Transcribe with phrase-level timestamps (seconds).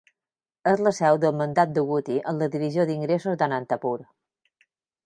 [0.71, 3.97] És la seu del mandat de Gooty en la divisió d'ingressos de Anantapur.